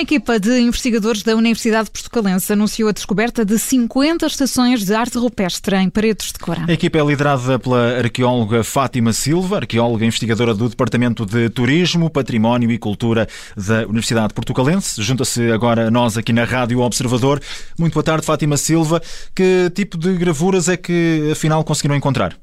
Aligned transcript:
Uma 0.00 0.04
equipa 0.04 0.40
de 0.40 0.58
investigadores 0.58 1.22
da 1.22 1.36
Universidade 1.36 1.90
Portucalense 1.90 2.50
anunciou 2.50 2.88
a 2.88 2.92
descoberta 2.92 3.44
de 3.44 3.58
50 3.58 4.24
estações 4.24 4.82
de 4.82 4.94
arte 4.94 5.18
rupestre 5.18 5.76
em 5.76 5.90
Paredes 5.90 6.32
de 6.32 6.38
Cora. 6.38 6.64
A 6.66 6.72
equipa 6.72 6.96
é 6.96 7.04
liderada 7.04 7.58
pela 7.58 7.98
arqueóloga 7.98 8.64
Fátima 8.64 9.12
Silva, 9.12 9.56
arqueóloga 9.56 10.06
investigadora 10.06 10.54
do 10.54 10.70
Departamento 10.70 11.26
de 11.26 11.50
Turismo, 11.50 12.08
Património 12.08 12.70
e 12.70 12.78
Cultura 12.78 13.26
da 13.54 13.82
Universidade 13.82 14.32
Portucalense. 14.32 15.02
Junta-se 15.02 15.52
agora 15.52 15.88
a 15.88 15.90
nós 15.90 16.16
aqui 16.16 16.32
na 16.32 16.44
Rádio 16.44 16.80
Observador. 16.80 17.38
Muito 17.78 17.92
boa 17.92 18.02
tarde, 18.02 18.24
Fátima 18.24 18.56
Silva. 18.56 19.02
Que 19.36 19.68
tipo 19.74 19.98
de 19.98 20.16
gravuras 20.16 20.70
é 20.70 20.78
que 20.78 21.28
afinal 21.30 21.62
conseguiram 21.62 21.94
encontrar? 21.94 22.34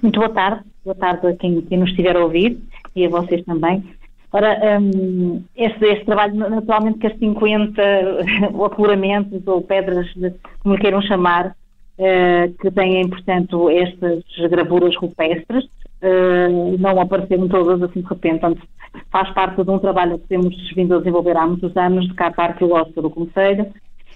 Muito 0.00 0.20
boa 0.20 0.30
tarde. 0.30 0.62
Boa 0.84 0.94
tarde 0.94 1.26
a 1.26 1.34
quem, 1.34 1.62
quem 1.62 1.78
nos 1.78 1.90
estiver 1.90 2.14
a 2.14 2.20
ouvir 2.20 2.60
e 2.94 3.06
a 3.06 3.08
vocês 3.08 3.44
também. 3.44 3.82
Ora, 4.32 4.80
um, 4.80 5.44
este, 5.54 5.84
este, 5.84 6.06
trabalho, 6.06 6.34
naturalmente, 6.34 6.98
que 6.98 7.06
as 7.06 7.18
50 7.18 7.82
afloramentos 8.64 9.46
ou 9.46 9.60
pedras, 9.60 10.06
como 10.60 10.78
queiram 10.78 11.02
chamar, 11.02 11.48
uh, 11.98 12.52
que 12.58 12.70
têm, 12.70 13.08
portanto, 13.08 13.68
estas 13.68 14.24
gravuras 14.50 14.96
rupestres, 14.96 15.64
uh, 15.64 16.78
não 16.78 16.98
apareceram 16.98 17.46
todas 17.46 17.82
assim 17.82 18.00
de 18.00 18.08
repente. 18.08 18.62
Faz 19.10 19.28
parte 19.34 19.62
de 19.62 19.70
um 19.70 19.78
trabalho 19.78 20.18
que 20.18 20.28
temos 20.28 20.56
vindo 20.74 20.94
a 20.94 20.98
desenvolver 20.98 21.36
há 21.36 21.46
muitos 21.46 21.76
anos 21.76 22.06
de 22.08 22.14
carta 22.14 22.42
arqueológica 22.42 23.02
do 23.02 23.10
Conselho 23.10 23.66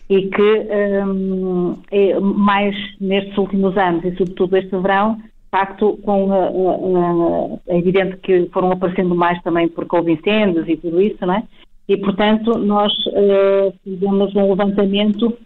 e 0.08 0.28
que, 0.28 0.68
um, 1.04 1.78
é, 1.90 2.18
mais 2.20 2.74
nestes 3.00 3.36
últimos 3.36 3.76
anos 3.76 4.04
e, 4.04 4.16
sobretudo, 4.16 4.56
este 4.56 4.76
verão, 4.76 5.18
facto, 5.56 5.98
com, 6.04 6.24
uh, 6.26 7.54
uh, 7.54 7.60
é 7.66 7.78
evidente 7.78 8.18
que 8.18 8.48
foram 8.52 8.72
aparecendo 8.72 9.14
mais 9.14 9.40
também 9.42 9.68
porque 9.68 9.96
houve 9.96 10.12
incêndios 10.12 10.68
e 10.68 10.76
tudo 10.76 11.00
isso, 11.00 11.24
não 11.24 11.34
é? 11.34 11.42
E, 11.88 11.96
portanto, 11.96 12.58
nós 12.58 12.92
uh, 13.06 13.72
fizemos 13.82 14.34
um 14.34 14.50
levantamento 14.50 15.36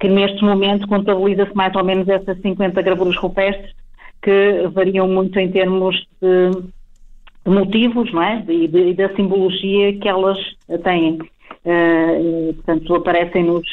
que 0.00 0.08
neste 0.08 0.42
momento 0.42 0.88
contabiliza-se 0.88 1.54
mais 1.54 1.74
ou 1.74 1.84
menos 1.84 2.08
essas 2.08 2.40
50 2.40 2.80
gravuras 2.80 3.16
rupestres 3.16 3.70
que 4.22 4.66
variam 4.72 5.06
muito 5.06 5.38
em 5.38 5.50
termos 5.50 5.94
de, 6.22 6.50
de 7.44 7.50
motivos, 7.50 8.10
não 8.14 8.22
é? 8.22 8.42
E, 8.48 8.66
de, 8.66 8.90
e, 8.90 8.94
da 8.94 9.14
simbologia 9.14 9.98
que 9.98 10.08
elas 10.08 10.38
têm. 10.84 11.18
portanto, 12.54 12.94
aparecem 12.94 13.44
nos 13.44 13.66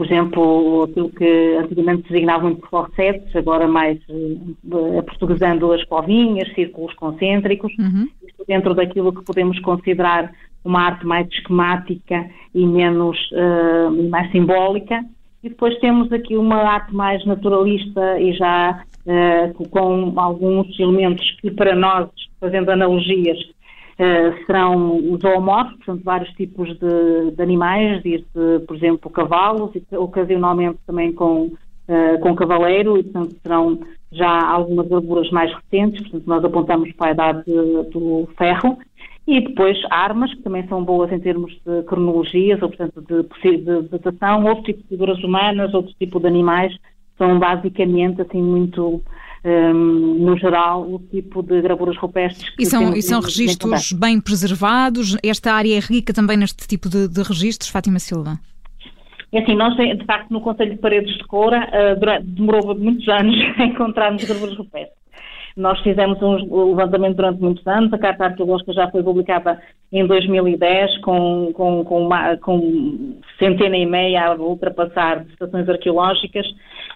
por 0.00 0.06
exemplo, 0.06 0.84
aquilo 0.84 1.10
que 1.10 1.58
antigamente 1.62 2.08
designavam 2.08 2.54
por 2.54 2.70
corsetes, 2.70 3.36
agora 3.36 3.68
mais 3.68 3.98
uh, 4.08 4.98
aportuguesando 4.98 5.70
as 5.74 5.84
covinhas, 5.84 6.50
círculos 6.54 6.94
concêntricos, 6.94 7.70
uhum. 7.78 8.08
isto 8.26 8.42
dentro 8.48 8.72
daquilo 8.72 9.12
que 9.12 9.22
podemos 9.22 9.60
considerar 9.60 10.32
uma 10.64 10.84
arte 10.84 11.04
mais 11.04 11.28
esquemática 11.28 12.30
e 12.54 12.66
menos 12.66 13.18
uh, 13.32 14.08
mais 14.08 14.32
simbólica. 14.32 15.04
E 15.44 15.50
depois 15.50 15.78
temos 15.80 16.10
aqui 16.14 16.34
uma 16.34 16.56
arte 16.56 16.94
mais 16.94 17.22
naturalista 17.26 18.18
e 18.18 18.32
já 18.32 18.82
uh, 19.04 19.68
com 19.68 20.18
alguns 20.18 20.80
elementos 20.80 21.30
que 21.42 21.50
para 21.50 21.74
nós, 21.74 22.08
fazendo 22.40 22.70
analogias, 22.70 23.36
Uh, 24.00 24.46
serão 24.46 24.96
os 25.12 25.20
zoomorfos, 25.20 25.76
portanto, 25.76 26.02
vários 26.02 26.30
tipos 26.30 26.68
de, 26.78 27.32
de, 27.32 27.42
animais, 27.42 28.02
desde, 28.02 28.64
por 28.66 28.74
exemplo, 28.74 29.10
cavalos, 29.10 29.72
e 29.74 29.94
ocasionalmente 29.94 30.78
também 30.86 31.12
com, 31.12 31.48
uh, 31.48 32.18
com 32.22 32.34
cavaleiro, 32.34 32.96
e, 32.96 33.02
portanto, 33.02 33.36
serão 33.42 33.78
já 34.10 34.40
algumas 34.50 34.88
gravuras 34.88 35.30
mais 35.30 35.52
recentes, 35.52 36.00
portanto, 36.04 36.26
nós 36.26 36.42
apontamos 36.42 36.90
para 36.92 37.08
a 37.08 37.10
idade 37.10 37.44
do 37.44 38.26
ferro, 38.38 38.78
e 39.26 39.38
depois 39.42 39.78
armas, 39.90 40.32
que 40.32 40.42
também 40.44 40.66
são 40.66 40.82
boas 40.82 41.12
em 41.12 41.20
termos 41.20 41.52
de 41.66 41.82
cronologias, 41.82 42.62
ou, 42.62 42.70
portanto, 42.70 43.02
de, 43.02 43.56
de 43.58 43.82
datação, 43.82 44.46
outro 44.46 44.64
tipo 44.64 44.82
de 44.82 44.88
figuras 44.88 45.22
humanas, 45.22 45.74
outro 45.74 45.92
tipo 46.00 46.18
de 46.18 46.26
animais, 46.26 46.74
são 47.18 47.38
basicamente, 47.38 48.22
assim, 48.22 48.42
muito 48.42 49.02
um, 49.44 50.24
no 50.24 50.36
geral, 50.36 50.82
o 50.82 50.98
tipo 50.98 51.42
de 51.42 51.60
gravuras 51.62 51.96
rupestres 51.96 52.48
que 52.50 52.62
E 52.62 52.66
são, 52.66 52.94
e 52.94 53.02
são 53.02 53.20
registros 53.20 53.92
bem 53.92 54.20
preservados? 54.20 55.16
Esta 55.22 55.52
área 55.52 55.76
é 55.76 55.80
rica 55.80 56.12
também 56.12 56.36
neste 56.36 56.66
tipo 56.66 56.88
de, 56.88 57.08
de 57.08 57.22
registros, 57.22 57.70
Fátima 57.70 57.98
Silva? 57.98 58.38
É 59.32 59.40
assim, 59.40 59.54
nós, 59.54 59.76
de 59.76 60.04
facto, 60.04 60.30
no 60.30 60.40
Conselho 60.40 60.72
de 60.72 60.78
Paredes 60.78 61.16
de 61.16 61.24
Coura, 61.24 61.68
uh, 61.68 61.98
durante, 61.98 62.26
demorou 62.26 62.74
muitos 62.74 63.08
anos 63.08 63.36
a 63.58 63.64
encontrarmos 63.64 64.24
gravuras 64.24 64.56
rupestres. 64.56 65.00
Nós 65.56 65.80
fizemos 65.80 66.20
um 66.22 66.70
levantamento 66.70 67.16
durante 67.16 67.40
muitos 67.40 67.66
anos, 67.66 67.92
a 67.92 67.98
Carta 67.98 68.24
Arqueológica 68.24 68.72
já 68.72 68.90
foi 68.90 69.02
publicada 69.02 69.60
em 69.92 70.06
2010 70.06 70.98
com, 70.98 71.52
com, 71.54 71.84
com, 71.84 72.06
uma, 72.06 72.36
com 72.36 73.18
centena 73.40 73.76
e 73.76 73.86
meia 73.86 74.26
a 74.26 74.34
ultrapassar 74.34 75.24
estações 75.30 75.68
arqueológicas 75.68 76.46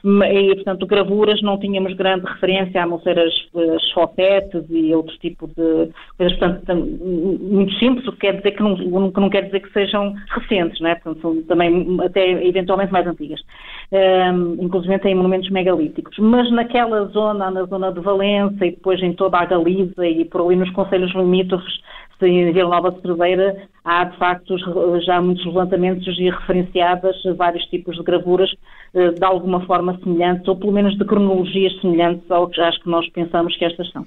e, 0.05 0.55
portanto, 0.57 0.87
gravuras 0.87 1.41
não 1.41 1.59
tínhamos 1.59 1.95
grande 1.95 2.27
referência, 2.27 2.83
a 2.83 2.87
não 2.87 3.01
ser 3.01 3.19
as, 3.19 3.33
as 3.55 4.69
e 4.69 4.95
outro 4.95 5.17
tipo 5.19 5.47
de 5.49 5.89
coisas, 6.19 6.39
portanto, 6.39 6.75
muito 6.77 7.73
simples, 7.79 8.07
o 8.07 8.13
que 8.13 8.19
quer 8.19 8.37
dizer 8.37 8.53
que 8.53 8.63
não, 8.63 8.77
que 9.11 9.21
não 9.21 9.31
quer 9.31 9.47
dizer 9.47 9.61
que 9.61 9.73
sejam 9.73 10.15
recentes, 10.29 10.79
não 10.81 10.91
é? 10.91 10.95
Portanto, 10.97 11.21
são 11.23 11.43
também 11.45 11.99
até 12.05 12.47
eventualmente 12.47 12.93
mais 12.93 13.07
antigas, 13.07 13.41
um, 13.91 14.63
inclusive 14.63 15.01
em 15.05 15.15
monumentos 15.15 15.49
megalíticos. 15.51 16.17
Mas 16.19 16.51
naquela 16.51 17.07
zona, 17.07 17.51
na 17.51 17.65
zona 17.65 17.91
de 17.91 18.01
Valença 18.01 18.67
e 18.67 18.73
depois 18.73 19.03
em 19.03 19.15
toda 19.15 19.39
a 19.39 19.47
Galiza 19.47 20.07
e 20.07 20.25
por 20.27 20.43
ali 20.43 20.57
nos 20.57 20.71
conselhos 20.71 21.15
limítrofes, 21.15 21.81
em 22.23 22.53
Vila 22.53 22.71
Nova 22.71 22.91
de 22.91 23.01
Cerveira, 23.03 23.69
há 23.85 24.05
de 24.05 24.17
facto 24.17 24.57
já 25.05 25.21
muitos 25.21 25.45
levantamentos 25.45 26.07
e 26.19 26.31
referenciadas 26.31 27.17
vários 27.37 27.65
tipos 27.67 27.97
de 27.97 28.03
gravuras 28.03 28.51
eh, 28.95 29.11
de 29.11 29.25
alguma 29.25 29.65
forma 29.67 29.99
semelhantes, 30.03 30.47
ou 30.49 30.57
pelo 30.57 30.73
menos 30.73 30.97
de 30.97 31.05
cronologias 31.05 31.79
semelhantes 31.81 32.31
ao 32.31 32.49
que 32.49 32.61
acho 32.61 32.81
que 32.81 32.89
nós 32.89 33.09
pensamos 33.11 33.57
que 33.57 33.65
estas 33.65 33.91
são. 33.91 34.05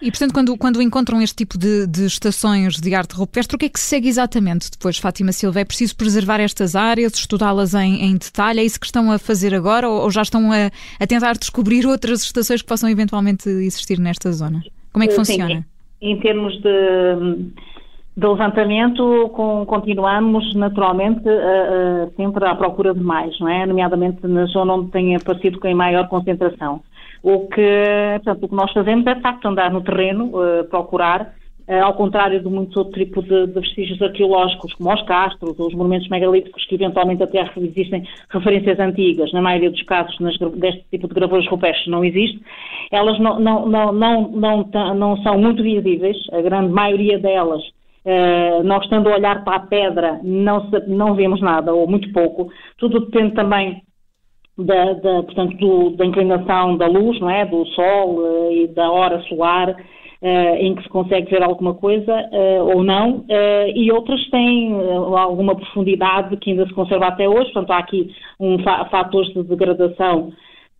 E, 0.00 0.10
portanto, 0.10 0.32
quando, 0.32 0.56
quando 0.56 0.82
encontram 0.82 1.22
este 1.22 1.36
tipo 1.36 1.56
de, 1.56 1.86
de, 1.86 2.06
estações 2.06 2.80
de 2.80 2.92
arte 2.92 3.14
rupestre, 3.14 3.54
o 3.54 3.58
que 3.58 3.66
é 3.66 3.68
que 3.68 3.78
se 3.78 3.86
segue 3.86 4.08
exatamente 4.08 4.68
depois, 4.68 4.98
Fátima 4.98 5.30
Silva? 5.30 5.60
É 5.60 5.64
preciso 5.64 5.94
preservar 5.94 6.40
estas 6.40 6.74
áreas, 6.74 7.14
estudá-las 7.14 7.72
em, 7.72 8.02
em, 8.02 8.16
detalhe? 8.16 8.58
É 8.58 8.64
isso 8.64 8.80
que 8.80 8.86
estão 8.86 9.12
a 9.12 9.18
fazer 9.18 9.54
agora 9.54 9.88
ou, 9.88 10.02
ou 10.02 10.10
já 10.10 10.22
estão 10.22 10.50
a, 10.50 10.70
a, 10.98 11.06
tentar 11.06 11.38
descobrir 11.38 11.86
outras 11.86 12.24
estações 12.24 12.62
que 12.62 12.66
possam 12.66 12.90
eventualmente 12.90 13.48
existir 13.48 14.00
nesta 14.00 14.32
zona? 14.32 14.60
Como 14.92 15.04
é 15.04 15.06
que 15.06 15.14
funciona? 15.14 15.64
Em 16.02 16.18
termos 16.18 16.60
de, 16.60 17.52
de 18.16 18.26
levantamento, 18.26 19.30
com, 19.30 19.64
continuamos 19.64 20.54
naturalmente 20.54 21.22
sempre 22.16 22.44
à 22.44 22.54
procura 22.54 22.92
de 22.92 23.00
mais, 23.00 23.38
não 23.40 23.48
é? 23.48 23.64
Nomeadamente 23.64 24.26
na 24.26 24.44
zona 24.46 24.74
onde 24.74 24.90
tem 24.90 25.16
aparecido 25.16 25.60
com 25.60 25.72
maior 25.74 26.08
concentração. 26.08 26.82
O 27.22 27.46
que, 27.46 28.18
portanto, 28.24 28.44
o 28.44 28.48
que 28.48 28.54
nós 28.54 28.72
fazemos 28.72 29.06
é, 29.06 29.14
de 29.14 29.20
facto, 29.20 29.46
andar 29.46 29.70
no 29.70 29.80
terreno, 29.80 30.24
uh, 30.26 30.64
procurar 30.68 31.32
ao 31.82 31.94
contrário 31.94 32.40
de 32.40 32.48
muitos 32.48 32.76
outros 32.76 32.96
tipos 32.96 33.24
de, 33.24 33.46
de, 33.46 33.60
vestígios 33.60 34.00
arqueológicos, 34.02 34.74
como 34.74 34.92
os 34.92 35.02
castros 35.02 35.58
ou 35.58 35.68
os 35.68 35.74
monumentos 35.74 36.08
megalíticos, 36.08 36.64
que 36.66 36.74
eventualmente 36.74 37.22
até 37.22 37.48
existem 37.56 38.06
referências 38.30 38.78
antigas, 38.78 39.32
na 39.32 39.40
maioria 39.40 39.70
dos 39.70 39.82
casos 39.82 40.18
nas, 40.20 40.36
deste 40.38 40.84
tipo 40.90 41.08
de 41.08 41.14
gravuras 41.14 41.46
rupestres 41.46 41.86
não 41.86 42.04
existe, 42.04 42.40
elas 42.90 43.18
não, 43.18 43.38
não, 43.38 43.68
não, 43.68 43.92
não, 43.92 44.30
não, 44.32 44.94
não 44.94 45.16
são 45.22 45.38
muito 45.38 45.62
visíveis, 45.62 46.16
a 46.32 46.40
grande 46.40 46.72
maioria 46.72 47.18
delas 47.18 47.62
Uh, 48.04 48.64
nós 48.64 48.82
estando 48.82 49.08
a 49.08 49.14
olhar 49.14 49.44
para 49.44 49.58
a 49.58 49.60
pedra 49.60 50.18
não, 50.24 50.68
não 50.88 51.14
vemos 51.14 51.40
nada, 51.40 51.72
ou 51.72 51.88
muito 51.88 52.12
pouco. 52.12 52.52
Tudo 52.76 52.98
depende 52.98 53.32
também 53.34 53.80
da, 54.58 54.94
da 54.94 55.22
portanto, 55.22 55.56
do, 55.56 55.90
da 55.90 56.04
inclinação 56.04 56.76
da 56.76 56.88
luz, 56.88 57.20
não 57.20 57.30
é? 57.30 57.46
do 57.46 57.64
sol 57.66 58.18
uh, 58.18 58.52
e 58.52 58.66
da 58.66 58.90
hora 58.90 59.22
solar 59.28 59.76
em 60.22 60.74
que 60.74 60.82
se 60.84 60.88
consegue 60.88 61.30
ver 61.30 61.42
alguma 61.42 61.74
coisa 61.74 62.12
uh, 62.12 62.76
ou 62.76 62.84
não, 62.84 63.18
uh, 63.18 63.68
e 63.74 63.90
outras 63.90 64.24
têm 64.30 64.72
alguma 65.16 65.56
profundidade 65.56 66.36
que 66.36 66.50
ainda 66.50 66.66
se 66.66 66.72
conserva 66.74 67.08
até 67.08 67.28
hoje, 67.28 67.52
portanto 67.52 67.72
há 67.72 67.78
aqui 67.78 68.14
um 68.38 68.58
fa 68.60 68.84
fatores 68.84 69.32
de 69.34 69.42
degradação 69.42 70.32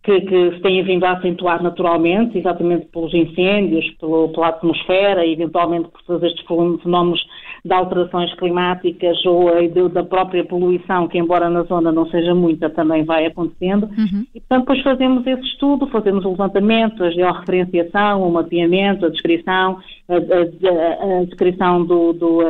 que, 0.03 0.19
que, 0.21 0.51
se 0.51 0.59
têm 0.61 0.83
vindo 0.83 1.05
a 1.05 1.13
acentuar 1.13 1.63
naturalmente, 1.63 2.37
exatamente 2.37 2.87
pelos 2.87 3.13
incêndios, 3.13 3.89
pelo, 3.99 4.29
pela 4.29 4.49
atmosfera, 4.49 5.25
eventualmente 5.25 5.87
por 5.87 6.01
todos 6.03 6.23
estes 6.23 6.45
fenómenos 6.45 7.25
de 7.63 7.73
alterações 7.73 8.33
climáticas 8.35 9.25
ou 9.25 9.49
da 9.89 10.03
própria 10.03 10.43
poluição, 10.43 11.07
que 11.07 11.17
embora 11.17 11.49
na 11.49 11.63
zona 11.63 11.91
não 11.93 12.05
seja 12.07 12.35
muita, 12.35 12.69
também 12.69 13.05
vai 13.05 13.25
acontecendo. 13.25 13.85
Uhum. 13.85 14.25
E, 14.35 14.39
portanto, 14.41 14.61
depois 14.61 14.81
fazemos 14.81 15.25
esse 15.25 15.43
estudo, 15.43 15.87
fazemos 15.87 16.25
o 16.25 16.31
levantamento, 16.31 17.01
a 17.01 17.09
georreferenciação, 17.09 18.27
o 18.27 18.31
mapeamento, 18.33 19.05
a 19.05 19.09
descrição, 19.09 19.79
a, 20.09 20.15
a, 20.15 21.21
a 21.21 21.23
descrição 21.23 21.85
do, 21.85 22.11
do, 22.11 22.41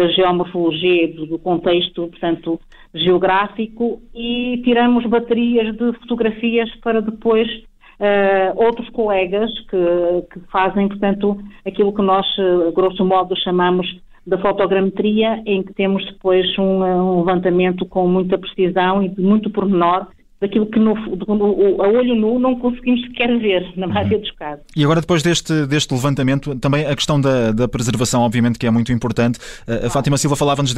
da 0.00 0.08
geomorfologia, 0.08 1.12
do, 1.14 1.38
contexto, 1.38 2.08
portanto, 2.08 2.58
geográfico 2.94 4.00
e 4.14 4.62
tiramos 4.64 5.04
baterias 5.04 5.76
de 5.76 5.92
fotografias 6.00 6.74
para 6.76 7.02
depois 7.02 7.46
uh, 7.48 8.56
outros 8.56 8.88
colegas 8.88 9.50
que, 9.68 10.22
que, 10.32 10.40
fazem, 10.50 10.88
portanto, 10.88 11.38
aquilo 11.66 11.92
que 11.92 12.00
nós, 12.00 12.26
grosso 12.74 13.04
modo, 13.04 13.36
chamamos 13.36 13.86
da 14.26 14.38
fotogrametria, 14.38 15.42
em 15.44 15.62
que 15.62 15.74
temos 15.74 16.04
depois 16.06 16.46
um, 16.58 16.82
um 16.82 17.18
levantamento 17.18 17.84
com 17.84 18.08
muita 18.08 18.38
precisão 18.38 19.02
e 19.02 19.08
de 19.10 19.20
muito 19.20 19.50
pormenor 19.50 20.06
daquilo 20.40 20.66
que 20.66 20.78
no, 20.78 20.94
a 20.94 21.88
olho 21.88 22.14
nu 22.14 22.38
não 22.38 22.58
conseguimos 22.58 23.02
sequer 23.02 23.38
ver, 23.38 23.72
na 23.76 23.86
maioria 23.86 24.18
dos 24.18 24.30
casos. 24.32 24.64
E 24.74 24.82
agora, 24.82 25.00
depois 25.00 25.22
deste, 25.22 25.66
deste 25.66 25.92
levantamento, 25.92 26.54
também 26.56 26.86
a 26.86 26.96
questão 26.96 27.20
da, 27.20 27.52
da 27.52 27.68
preservação, 27.68 28.22
obviamente, 28.22 28.58
que 28.58 28.66
é 28.66 28.70
muito 28.70 28.90
importante. 28.90 29.38
A 29.84 29.90
Fátima 29.90 30.16
Silva 30.16 30.36
falava-nos 30.36 30.74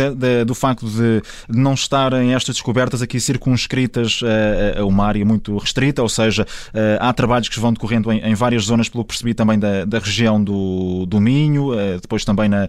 do 0.46 0.54
facto 0.54 0.86
de, 0.86 1.22
de, 1.48 1.58
não 1.58 1.74
estarem 1.74 2.34
estas 2.34 2.56
descobertas 2.56 3.02
aqui 3.02 3.20
circunscritas 3.20 4.20
a, 4.76 4.80
a, 4.80 4.84
uma 4.84 5.06
área 5.06 5.24
muito 5.24 5.56
restrita, 5.56 6.02
ou 6.02 6.08
seja, 6.08 6.44
há 6.98 7.12
trabalhos 7.12 7.48
que 7.48 7.60
vão 7.60 7.72
decorrendo 7.72 8.10
em, 8.10 8.18
em 8.20 8.34
várias 8.34 8.64
zonas, 8.64 8.88
pelo 8.88 9.04
que 9.04 9.08
percebi, 9.08 9.32
também 9.32 9.58
da, 9.58 9.84
da 9.84 9.98
região 10.00 10.42
do, 10.42 11.06
do 11.06 11.20
Minho, 11.20 11.70
depois 12.00 12.24
também 12.24 12.48
na, 12.48 12.68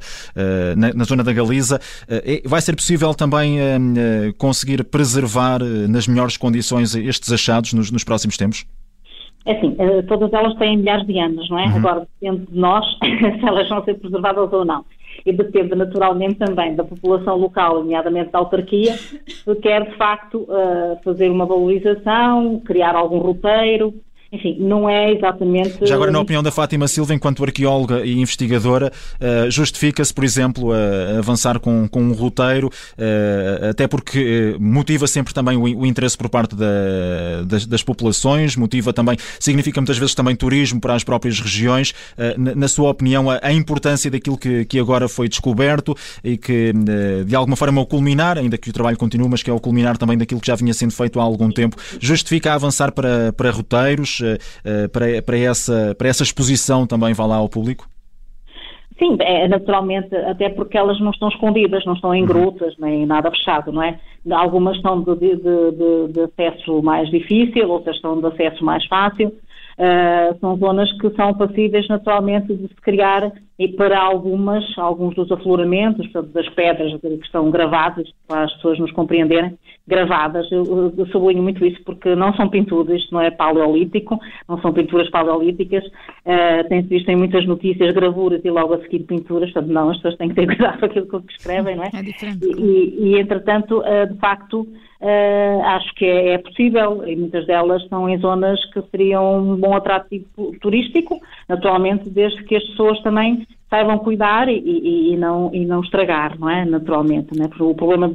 na, 0.78 0.94
na 0.94 1.04
zona 1.06 1.24
da 1.24 1.34
Galiza. 1.34 1.80
Vai 2.46 2.62
ser 2.62 2.76
possível 2.76 3.16
também 3.16 3.58
conseguir 4.38 4.84
preservar 4.84 5.60
nas 5.90 6.08
melhores 6.08 6.38
condições 6.38 6.83
estes 6.84 7.32
achados 7.32 7.74
nos, 7.74 7.92
nos 7.92 8.04
próximos 8.04 8.38
tempos? 8.38 8.66
É 9.46 9.54
assim, 9.54 9.76
eh, 9.78 10.02
todas 10.04 10.32
elas 10.32 10.56
têm 10.56 10.78
milhares 10.78 11.06
de 11.06 11.20
anos, 11.20 11.50
não 11.50 11.60
é? 11.60 11.66
Uhum. 11.66 11.78
Agora 11.78 12.08
depende 12.22 12.52
de 12.52 12.58
nós 12.58 12.86
se 13.00 13.46
elas 13.46 13.68
vão 13.68 13.84
ser 13.84 13.96
preservadas 13.96 14.54
ou 14.54 14.64
não. 14.64 14.86
E 15.26 15.32
depende 15.32 15.76
naturalmente 15.76 16.36
também 16.36 16.76
da 16.76 16.84
população 16.84 17.38
local, 17.38 17.80
nomeadamente 17.80 18.32
da 18.32 18.40
autarquia, 18.40 18.96
que 19.44 19.56
quer 19.56 19.90
de 19.90 19.98
facto 19.98 20.48
eh, 20.50 20.98
fazer 21.04 21.30
uma 21.30 21.46
valorização, 21.46 22.62
criar 22.66 22.96
algum 22.96 23.18
roteiro, 23.20 23.94
enfim, 24.34 24.58
não 24.60 24.90
é 24.90 25.14
exatamente. 25.14 25.86
Já 25.86 25.94
agora, 25.94 26.12
na 26.12 26.20
opinião 26.20 26.42
da 26.42 26.52
Fátima 26.52 26.88
Silva, 26.88 27.14
enquanto 27.14 27.44
arqueóloga 27.44 28.04
e 28.04 28.20
investigadora, 28.20 28.92
uh, 29.22 29.52
justifica-se, 29.52 30.12
por 30.12 30.24
exemplo, 30.24 30.72
a 30.72 31.20
avançar 31.20 31.60
com, 31.60 31.88
com 31.88 32.02
um 32.02 32.14
roteiro, 32.14 32.68
uh, 32.68 33.70
até 33.70 33.88
porque 33.88 34.58
motiva 34.60 35.06
sempre 35.06 35.36
também 35.36 35.56
o, 35.56 35.86
interesse 35.86 36.18
por 36.18 36.30
parte 36.30 36.56
da, 36.56 37.44
das, 37.46 37.68
das, 37.68 37.84
populações, 37.84 38.56
motiva 38.56 38.92
também, 38.92 39.16
significa 39.40 39.80
muitas 39.80 40.00
vezes 40.00 40.16
também 40.16 40.36
turismo 40.36 40.82
para 40.82 40.96
as 40.96 41.04
próprias 41.04 41.40
regiões. 41.40 41.94
Na, 42.38 42.68
sua 42.68 42.90
opinião, 42.90 43.30
a, 43.30 43.54
importância 43.54 44.10
daquilo 44.10 44.38
que, 44.38 44.66
que 44.66 44.80
agora 44.80 45.08
foi 45.08 45.28
descoberto 45.28 45.96
e 46.24 46.38
que, 46.38 46.74
de 47.26 47.36
alguma 47.36 47.56
forma, 47.56 47.82
o 47.82 47.86
culminar, 47.86 48.38
ainda 48.38 48.58
que 48.58 48.70
o 48.70 48.74
trabalho 48.74 48.98
continue, 48.98 49.28
mas 49.30 49.44
que 49.44 49.50
é 49.50 49.54
o 49.54 49.60
culminar 49.60 49.98
também 49.98 50.18
daquilo 50.18 50.40
que 50.40 50.48
já 50.48 50.56
vinha 50.56 50.74
sendo 50.74 50.94
feito 50.94 51.20
há 51.20 51.24
algum 51.24 51.52
tempo, 51.52 51.76
justifica 52.00 52.54
avançar 52.54 52.92
para, 52.92 53.34
para 53.34 53.52
roteiros 53.52 54.22
eh, 54.22 54.23
eh, 54.23 54.23
para, 54.92 55.22
para, 55.22 55.38
essa, 55.38 55.96
para 55.98 56.08
essa 56.08 56.24
exposição 56.24 56.86
também 56.88 57.14
vá 57.14 57.26
lá 57.26 57.38
ao 57.38 57.50
público? 57.50 57.88
Sim, 59.00 59.18
é, 59.20 59.48
naturalmente, 59.48 60.16
até 60.16 60.50
porque 60.50 60.78
elas 60.78 61.00
não 61.00 61.12
estão 61.12 61.28
escondidas, 61.28 61.84
não 61.86 61.94
estão 61.94 62.14
em 62.14 62.22
uhum. 62.22 62.28
grutas, 62.28 62.76
nem 62.78 63.06
nada 63.06 63.32
fechado, 63.32 63.72
não 63.72 63.82
é? 63.82 64.00
Algumas 64.32 64.80
são 64.82 65.02
de, 65.02 65.16
de, 65.16 65.36
de, 65.36 66.14
de 66.14 66.22
acesso 66.22 66.82
mais 66.82 67.10
difícil, 67.10 67.70
outras 67.70 68.00
são 68.00 68.20
de 68.20 68.28
acesso 68.28 68.64
mais 68.64 68.86
fácil. 68.86 69.34
Uh, 69.78 70.38
são 70.40 70.56
zonas 70.58 70.92
que 71.00 71.10
são 71.12 71.34
passíveis 71.34 71.88
naturalmente 71.88 72.54
de 72.56 72.68
se 72.68 72.76
criar 72.76 73.32
e 73.58 73.68
para 73.68 74.00
algumas, 74.00 74.64
alguns 74.78 75.16
dos 75.16 75.32
afloramentos, 75.32 76.12
das 76.34 76.50
pedras 76.50 77.00
que 77.00 77.08
estão 77.24 77.50
gravadas, 77.52 78.08
para 78.28 78.44
as 78.44 78.54
pessoas 78.54 78.80
nos 78.80 78.92
compreenderem, 78.92 79.58
gravadas, 79.88 80.50
eu, 80.52 80.94
eu 80.98 81.06
sublinho 81.08 81.44
muito 81.44 81.66
isso 81.66 81.82
porque 81.84 82.16
não 82.16 82.34
são 82.36 82.50
pinturas, 82.50 83.02
isto 83.02 83.14
não 83.14 83.22
é 83.22 83.30
paleolítico, 83.30 84.20
não 84.48 84.60
são 84.62 84.74
pinturas 84.74 85.10
paleolíticas, 85.10 85.84
uh, 85.86 86.68
tem-se 86.70 86.88
visto 86.88 87.10
em 87.10 87.16
muitas 87.16 87.46
notícias 87.46 87.94
gravuras 87.94 88.42
e 88.44 88.50
logo 88.50 88.74
a 88.74 88.80
seguir 88.80 89.00
pinturas, 89.00 89.52
portanto 89.52 89.72
não, 89.72 89.90
as 89.90 89.98
pessoas 89.98 90.18
têm 90.18 90.30
que 90.30 90.36
ter 90.36 90.48
cuidado 90.56 90.80
com 90.80 90.86
aquilo 90.86 91.08
que 91.08 91.34
escrevem, 91.34 91.76
não 91.76 91.84
é? 91.84 91.90
É 91.94 92.02
diferente. 92.02 92.46
E, 92.46 92.60
e, 92.60 93.08
e 93.08 93.20
entretanto, 93.20 93.80
uh, 93.80 94.12
de 94.12 94.18
facto, 94.20 94.68
Uh, 95.04 95.62
acho 95.66 95.94
que 95.96 96.06
é, 96.06 96.36
é, 96.36 96.38
possível 96.38 97.06
e 97.06 97.14
muitas 97.14 97.46
delas 97.46 97.86
são 97.90 98.08
em 98.08 98.18
zonas 98.20 98.64
que 98.72 98.82
seriam 98.84 99.38
um 99.38 99.58
bom 99.58 99.76
atrativo 99.76 100.26
turístico, 100.62 101.20
naturalmente, 101.50 102.10
desde 102.10 102.42
que 102.46 102.56
as 102.56 102.64
pessoas 102.64 103.02
também 103.02 103.46
saibam 103.70 104.00
cuidar 104.00 104.48
e, 104.48 104.58
e, 104.60 105.14
e 105.14 105.18
não, 105.18 105.54
e 105.54 105.66
não 105.66 105.82
estragar, 105.82 106.40
não 106.40 106.50
é? 106.50 106.64
Naturalmente, 106.64 107.36
não 107.36 107.44
é? 107.44 107.48
Porque 107.50 107.64
o 107.64 107.76
problema 107.76 108.08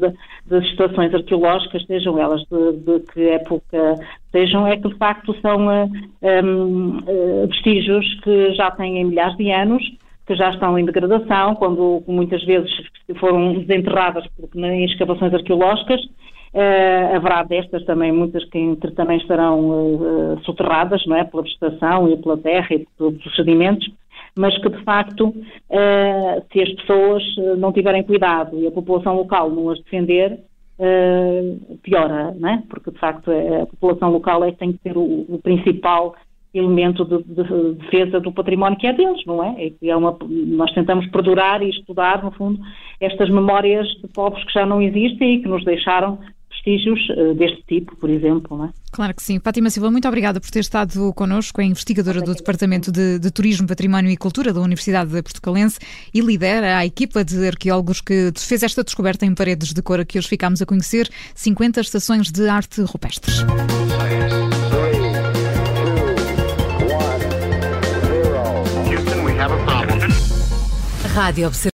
das 0.46 0.70
situações 0.70 1.12
arqueológicas, 1.12 1.85
sejam 1.85 2.19
elas 2.19 2.40
de, 2.50 2.73
de, 2.79 3.00
que 3.12 3.29
época 3.29 3.96
sejam, 4.32 4.67
é 4.67 4.79
que 4.79 4.88
de 4.88 4.96
facto 4.96 5.38
são 5.43 5.67
uh, 5.67 5.90
eh, 6.23 6.43
um, 6.43 6.99
uh, 7.00 7.05
eh, 7.06 7.46
vestígios 7.49 8.06
que 8.23 8.55
já 8.55 8.70
têm 8.70 9.05
milhares 9.05 9.37
de 9.37 9.50
anos, 9.50 9.82
que 10.26 10.35
já 10.35 10.49
estão 10.50 10.79
em 10.79 10.87
degradação, 10.87 11.55
quando 11.56 12.02
muitas 12.06 12.43
vezes 12.44 12.70
foram 13.19 13.58
desenterradas 13.58 14.25
em 14.55 14.85
escavações 14.87 15.35
arqueológicas, 15.35 16.00
Uh, 16.55 17.15
haverá 17.15 17.43
destas 17.43 17.85
também 17.85 18.11
muitas 18.11 18.43
que 18.47 18.77
também 18.97 19.19
estarão 19.19 19.61
uh, 19.61 20.41
soterradas, 20.45 21.05
não 21.06 21.17
é, 21.17 21.25
pela 21.25 21.43
vegetação 21.43 22.09
e 22.09 22.17
pela 22.17 22.39
terra 22.39 22.69
e 22.71 22.79
por 22.79 22.93
todos 22.97 23.27
os 23.27 23.37
sedimentos, 23.37 23.89
mas 24.35 24.56
que 24.62 24.71
de 24.71 24.83
facto, 24.83 25.29
uh, 25.29 26.43
se 26.50 26.62
as 26.62 26.73
pessoas 26.75 27.23
não 27.59 27.73
tiverem 27.73 28.03
cuidado 28.03 28.59
e 28.59 28.67
a 28.67 28.71
população 28.71 29.17
local 29.17 29.50
não 29.50 29.71
as 29.71 29.79
defender, 29.83 30.41
piora, 31.83 32.33
não 32.39 32.49
é? 32.50 32.62
Porque 32.71 32.93
de 32.93 32.99
facto 33.00 33.33
a 33.33 33.67
população 33.67 34.12
local 34.12 34.45
é 34.45 34.53
tem 34.53 34.73
que 34.73 34.79
ser 34.79 34.97
o, 34.97 35.27
o 35.29 35.41
principal 35.43 36.15
elemento 36.55 37.05
de, 37.05 37.23
de, 37.25 37.75
defesa 37.75 38.21
do 38.21 38.33
património 38.33 38.79
que 38.79 38.87
é 38.87 38.93
deles, 38.93 39.21
não 39.27 39.43
é? 39.43 39.73
é 39.83 39.97
uma, 39.97 40.17
nós 40.21 40.73
tentamos 40.73 41.06
perdurar 41.09 41.62
e 41.62 41.71
estudar, 41.71 42.23
no 42.23 42.31
fundo, 42.31 42.61
estas 43.00 43.29
memórias 43.29 43.89
de 44.00 44.09
povos 44.09 44.43
que 44.45 44.53
já 44.53 44.65
não 44.65 44.81
existem 44.81 45.35
e 45.35 45.43
que 45.43 45.49
nos 45.49 45.65
deixaram 45.65 46.19
vestígios 46.69 47.00
uh, 47.11 47.35
deste 47.35 47.62
tipo, 47.67 47.97
por 47.97 48.11
exemplo. 48.11 48.56
Não 48.56 48.67
é? 48.67 48.70
Claro 48.93 49.15
que 49.15 49.23
sim. 49.23 49.41
Fátima 49.41 49.70
Silva, 49.70 49.91
muito 49.91 50.06
obrigada 50.06 50.41
por 50.41 50.50
ter 50.50 50.61
estado 50.61 51.12
connosco, 51.15 51.61
é 51.61 51.65
investigadora 51.65 52.20
do 52.20 52.35
Departamento 52.35 52.93
de, 52.93 53.19
de, 53.19 53.31
Turismo, 53.31 53.67
Património 53.67 54.11
e 54.11 54.17
Cultura 54.17 54.53
da 54.53 54.61
Universidade 54.61 55.11
de 55.11 55.23
Portucalense 55.23 55.79
e 56.12 56.20
lidera 56.20 56.79
a 56.79 56.87
equipa 56.87 57.25
de 57.25 57.47
arqueólogos 57.47 58.00
que 58.00 58.32
fez 58.37 58.62
esta 58.62 58.85
descoberta 58.85 59.25
em 59.25 59.35
paredes 59.35 59.73
de 59.73 59.82
cor 59.82 60.05
que 60.05 60.19
hoje 60.19 60.29
ficámos 60.29 60.62
a 60.62 60.67
conhecer, 60.67 61.09
50 61.35 61.81
estações 61.81 62.31
de 62.31 62.49
arte 62.49 62.82
rupestres. 62.82 63.44
Rádio 71.14 71.49
Observatório. 71.49 71.77